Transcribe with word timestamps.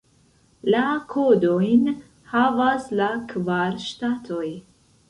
La 0.75 0.79
kodojn 1.11 1.85
havas 2.33 2.89
la 3.03 3.13
kvar 3.35 3.81
ŝtatoj. 3.87 4.47